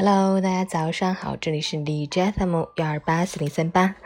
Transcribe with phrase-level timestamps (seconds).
[0.00, 3.96] Hello，大家早上好，这里是李斋 FM 幺二八四零三八，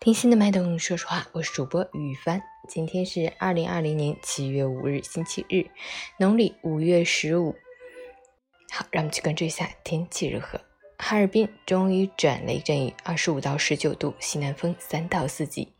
[0.00, 2.42] 听心的脉动，说实话，我是主播雨帆。
[2.70, 5.66] 今天是二零二零年七月五日，星期日，
[6.18, 7.54] 农历五月十五。
[8.70, 10.58] 好，让我们去关注一下天气如何。
[10.96, 15.74] 哈尔滨终于转雷阵雨，二十五到十九度，西南风三到四级。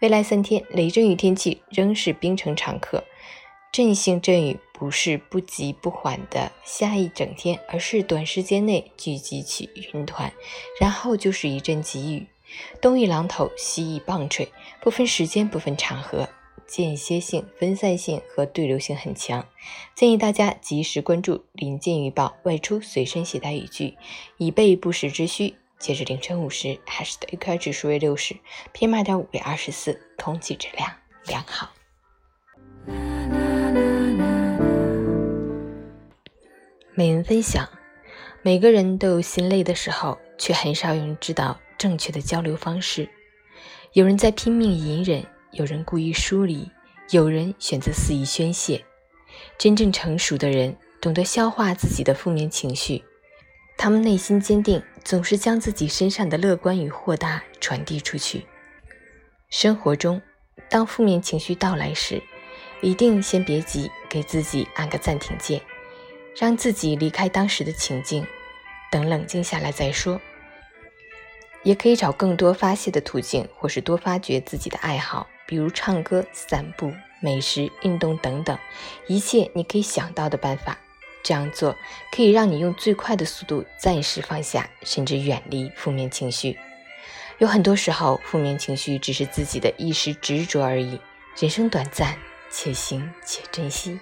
[0.00, 3.04] 未来三天雷阵雨天气仍是冰城常客。
[3.70, 10.32] 阵性阵雨不是不急不缓的下一整天，而是短时间内聚集起云团，
[10.80, 12.26] 然后就是一阵急雨。
[12.80, 14.48] 东一榔头，西一棒槌，
[14.80, 16.28] 不分时间，不分场合，
[16.66, 19.46] 间歇性、分散性和对流性很强。
[19.94, 23.96] 建议大家及时关注临近预报，外出随身携带雨具，
[24.38, 25.54] 以备不时之需。
[25.78, 28.34] 截至凌晨五时，海市的 AQI 指数为六十
[28.72, 30.90] ，PM 二点五为二十四，空气质量
[31.26, 31.67] 良好。
[36.98, 37.68] 每人分享：
[38.42, 43.08] 每个人都有心累的时候，却很少有人知道正确的交流方式。
[43.92, 46.68] 有人在拼命隐忍，有人故意疏离，
[47.10, 48.84] 有人选择肆意宣泄。
[49.56, 53.04] 真正成熟的人懂得消化自己的负面情绪，
[53.76, 58.44] 他们内心坚定，总是将自己身上的乐观与豁达传递出去。
[59.50, 60.20] 生活中，
[60.68, 62.20] 当负面情绪到来时，
[62.82, 65.62] 一定先别急，给自己按个暂停键。
[66.38, 68.24] 让自己离开当时的情境，
[68.92, 70.20] 等冷静下来再说。
[71.64, 78.56] 也可以找更多发泄的途径，或是多发掘自己的爱好，比如唱歌、散步、美食、运动等等，
[79.08, 80.78] 一切你可以想到的办法。
[81.24, 81.76] 这样做
[82.12, 86.56] 可以让你用最快的速度暂时放下，甚至远离负面情绪。
[87.38, 91.00] 有很多时候，负面情绪只是自己的一时执着而已。
[91.36, 92.16] 人生短暂，
[92.48, 93.98] 且行且珍惜。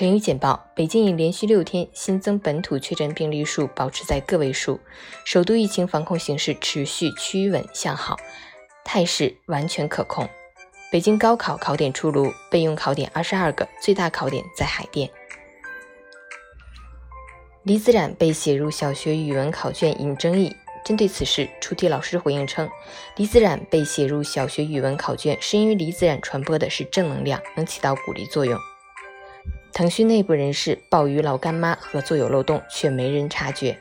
[0.00, 4.80] 成语简报：北京已连续六天新增本土确诊病例数保持在个位数，
[5.26, 8.16] 首都疫情防控形势持续趋稳向好，
[8.82, 10.26] 态势完全可控。
[10.90, 15.10] 北京高考考点出炉，备用考点二十二个，最大考点在海淀。
[17.64, 22.66] 李子冉被写入小学语文考卷引争议，针对此事，出题老师回应称，
[23.16, 28.58] 李子冉被写入小学语文考卷是因为李子冉传播的是正能量，能起到鼓励作用。
[29.72, 33.78] 腾讯内部人士曝与老干妈合作有漏洞，却没人察觉。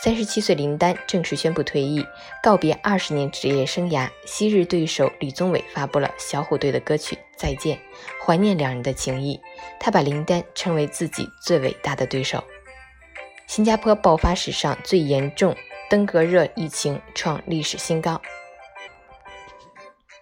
[0.00, 2.04] 三十七岁林丹正式宣布退役，
[2.42, 4.08] 告别二十年职业生涯。
[4.26, 7.76] 昔日对手李宗伟发布了小虎队的歌曲《再见》，
[8.24, 9.40] 怀念两人的情谊。
[9.78, 12.42] 他把林丹称为自己最伟大的对手。
[13.46, 15.54] 新加坡爆发史上最严重
[15.88, 18.20] 登革热疫情，创历史新高。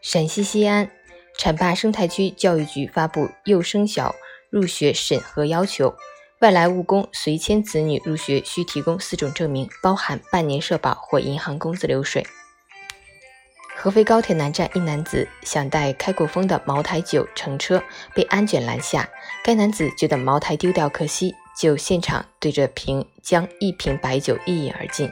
[0.02, 0.90] 陕西西安
[1.38, 4.14] 浐灞生态区教育局发布幼升小。
[4.50, 5.94] 入学审核要求：
[6.40, 12.26] 外来务工随迁子女入学需提供四种证明，包含半年社保或银行工资流水。
[13.76, 17.82] 合肥高铁南站一男子想带开过封的茅台酒乘车，
[18.14, 19.08] 被安检拦下。
[19.44, 25.10] 该男子觉得茅台丢掉可惜，就现场对着瓶将一瓶白酒一饮而尽。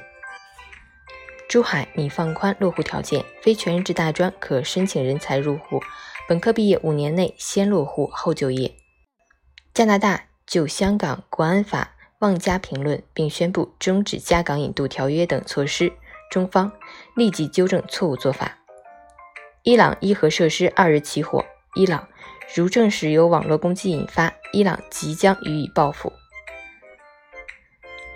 [1.49, 5.81] 珠海拟放宽落户条件，非全日制大专可申请人才入户，
[6.29, 8.75] 本科毕业五年内先落户后就业。
[9.79, 15.93] 加拿大就香港国安法妄加评论，并宣布终止加港引渡条约等措施。
[16.33, 16.73] 中方
[17.15, 18.59] 立即纠正错误做法。
[19.63, 21.45] 伊朗伊核设施二日起火，
[21.77, 22.09] 伊朗
[22.57, 26.13] 如证实由网络攻击引发，伊朗即将予以报复。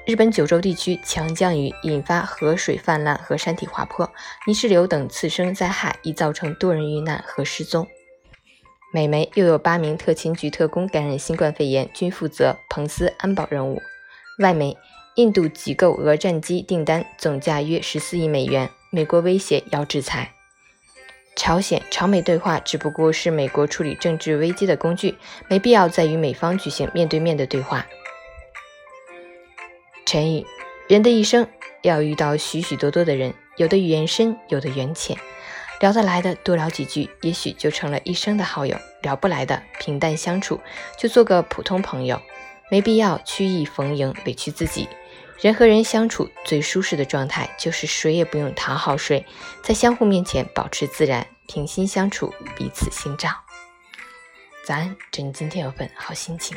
[0.05, 4.11] 日本九州地区强降雨引发河水泛滥和山体滑坡，
[4.49, 7.87] 泥石流等次生灾害已造成多人遇难和失踪。
[8.95, 13.81] 美媒又有八名特勤局特工感染新冠肺炎，均负责彭斯安保任务。
[14.39, 14.77] 外媒，
[15.15, 20.35] 印度挤购俄战机订单总价约十四亿美元，美国威胁要制裁。
[21.35, 25.15] 朝鲜朝美对话只不过是美国处理政治危机的工具，
[25.49, 27.87] 没必要再与美方举行面对面的对话。
[30.05, 30.45] 陈语：
[30.87, 31.49] 人的一生
[31.81, 35.17] 要遇到许许多多的人，有的缘深，有的缘浅。
[35.82, 40.61] 聊得来的多聊几句，也许就成了一生的好友；聊不来的，平淡相处，
[40.96, 42.23] 就做个普通朋友。
[42.70, 44.88] 没必要曲意逢迎，委屈自己。
[45.40, 49.26] 人和人相处最舒适的状态，就是谁也不用讨好谁，
[49.64, 53.31] 在相互面前保持自然，平心相处，彼此心照。
[54.64, 56.56] 早安，祝你今天有份好心情。